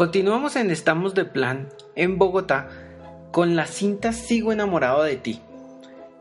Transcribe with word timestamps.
Continuamos 0.00 0.56
en 0.56 0.70
Estamos 0.70 1.14
de 1.14 1.26
Plan 1.26 1.68
en 1.94 2.16
Bogotá 2.16 2.70
con 3.32 3.54
la 3.54 3.66
cinta 3.66 4.14
Sigo 4.14 4.50
enamorado 4.50 5.02
de 5.02 5.16
ti. 5.16 5.42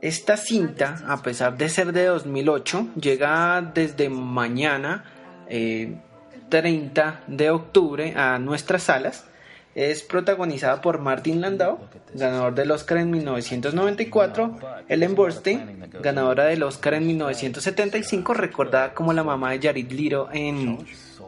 Esta 0.00 0.38
cinta, 0.38 1.04
a 1.08 1.22
pesar 1.22 1.58
de 1.58 1.68
ser 1.68 1.92
de 1.92 2.06
2008, 2.06 2.88
llega 2.98 3.60
desde 3.60 4.08
mañana, 4.08 5.04
30 5.46 5.50
eh, 5.50 7.22
de 7.26 7.50
octubre, 7.50 8.14
a 8.16 8.38
nuestras 8.38 8.84
salas. 8.84 9.26
Es 9.74 10.02
protagonizada 10.02 10.80
por 10.80 10.98
Martin 11.00 11.42
Landau, 11.42 11.78
ganador 12.14 12.54
del 12.54 12.70
Oscar 12.70 12.96
en 12.96 13.10
1994, 13.10 14.58
Ellen 14.88 15.14
Burstyn, 15.14 15.90
ganadora 16.00 16.44
del 16.44 16.62
Oscar 16.62 16.94
en 16.94 17.06
1975, 17.06 18.32
recordada 18.32 18.94
como 18.94 19.12
la 19.12 19.22
mamá 19.22 19.50
de 19.50 19.60
Jared 19.60 19.90
Leto 19.92 20.30
en 20.32 20.78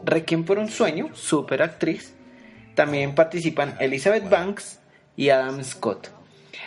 Requiem 0.03 0.43
por 0.43 0.59
un 0.59 0.69
sueño, 0.69 1.09
super 1.13 1.61
actriz. 1.61 2.13
También 2.75 3.15
participan 3.15 3.75
Elizabeth 3.79 4.29
Banks 4.29 4.79
y 5.15 5.29
Adam 5.29 5.63
Scott. 5.63 6.09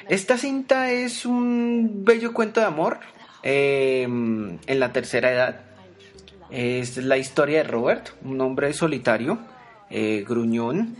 Esta 0.08 0.36
cinta 0.36 0.90
es 0.90 1.24
un 1.24 2.04
bello 2.04 2.32
cuento 2.32 2.60
de 2.60 2.66
amor 2.66 2.98
em, 3.42 4.58
en 4.66 4.80
la 4.80 4.92
tercera 4.92 5.32
edad. 5.32 5.60
Es 6.50 6.96
la 6.98 7.16
historia 7.16 7.58
de 7.58 7.64
Robert, 7.64 8.10
un 8.24 8.40
hombre 8.40 8.72
solitario, 8.72 9.38
eh, 9.90 10.24
gruñón, 10.28 10.96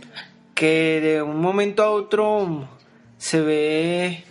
que 0.55 0.99
de 1.01 1.21
un 1.21 1.39
momento 1.39 1.83
a 1.83 1.91
otro 1.91 2.67
se 3.17 3.41
ve 3.41 4.23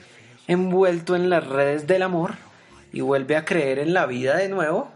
envuelto 0.49 1.15
en 1.15 1.31
las 1.31 1.47
redes 1.47 1.87
del 1.87 2.03
amor 2.03 2.33
y 2.93 3.01
vuelve 3.01 3.37
a 3.37 3.45
creer 3.45 3.79
en 3.79 3.95
la 3.95 4.07
vida 4.07 4.37
de 4.37 4.49
nuevo. 4.49 4.91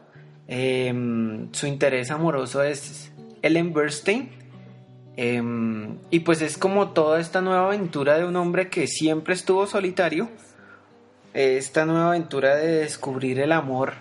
Em, 0.48 1.52
su 1.52 1.66
interés 1.66 2.10
amoroso 2.10 2.62
es 2.62 3.12
Ellen 3.42 3.72
Bernstein, 3.72 4.30
Em, 5.16 5.98
y 6.10 6.20
pues 6.20 6.42
es 6.42 6.58
como 6.58 6.90
toda 6.90 7.20
esta 7.20 7.40
nueva 7.40 7.66
aventura 7.66 8.18
de 8.18 8.26
un 8.26 8.36
hombre 8.36 8.68
que 8.68 8.86
siempre 8.86 9.32
estuvo 9.32 9.66
solitario, 9.66 10.28
esta 11.32 11.86
nueva 11.86 12.08
aventura 12.08 12.54
de 12.56 12.80
descubrir 12.80 13.40
el 13.40 13.52
amor 13.52 13.94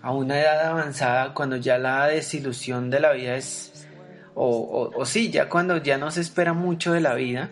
a 0.00 0.12
una 0.12 0.40
edad 0.40 0.66
avanzada 0.66 1.34
cuando 1.34 1.56
ya 1.56 1.76
la 1.76 2.06
desilusión 2.06 2.88
de 2.88 3.00
la 3.00 3.12
vida 3.12 3.36
es, 3.36 3.86
o, 4.34 4.90
o, 4.94 5.04
sí, 5.04 5.30
ya 5.30 5.50
cuando 5.50 5.76
ya 5.76 5.98
no 5.98 6.10
se 6.10 6.22
espera 6.22 6.54
mucho 6.54 6.92
de 6.92 7.00
la 7.00 7.14
vida, 7.14 7.50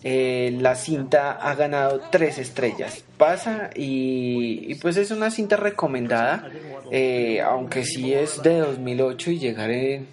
eh, 0.05 0.59
la 0.61 0.75
cinta 0.75 1.31
ha 1.33 1.55
ganado 1.55 2.01
tres 2.11 2.39
estrellas. 2.39 3.05
Pasa 3.19 3.71
y, 3.75 4.75
pues 4.77 4.97
es 4.97 5.11
una 5.13 5.31
cinta 5.31 5.57
recomendada, 5.57 6.51
eh, 6.91 7.41
aunque 7.41 7.85
sí 7.85 8.13
es 8.13 8.43
de 8.43 8.59
2008 8.59 9.31
y 9.31 9.39
llegaré 9.39 9.95
en 9.95 10.09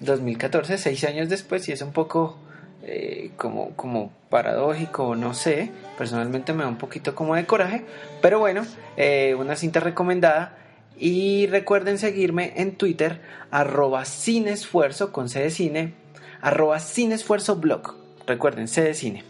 2014, 0.00 0.78
seis 0.78 1.04
años 1.04 1.28
después, 1.28 1.68
y 1.68 1.72
es 1.72 1.82
un 1.82 1.92
poco 1.92 2.38
como, 3.36 3.76
como 3.76 4.12
paradójico, 4.30 5.14
no 5.16 5.34
sé. 5.34 5.70
Personalmente 5.98 6.54
me 6.54 6.64
da 6.64 6.68
un 6.68 6.78
poquito 6.78 7.14
como 7.14 7.34
de 7.34 7.44
coraje, 7.44 7.84
pero 8.22 8.38
bueno, 8.38 8.64
una 9.38 9.56
cinta 9.56 9.80
recomendada. 9.80 10.56
Y 10.98 11.46
recuerden 11.48 11.98
seguirme 11.98 12.52
en 12.56 12.76
Twitter, 12.76 13.20
arroba 13.50 14.04
sin 14.04 14.48
esfuerzo, 14.48 15.12
con 15.12 15.28
C 15.28 15.40
de 15.40 15.50
cine, 15.50 15.94
arroba 16.40 16.78
sin 16.78 17.12
esfuerzo 17.12 17.56
blog. 17.56 17.94
Recuerden, 18.26 18.68
C 18.68 18.82
de 18.82 18.94
cine. 18.94 19.24